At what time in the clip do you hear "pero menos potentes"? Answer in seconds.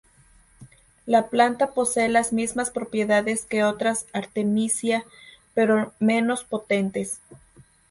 5.53-7.19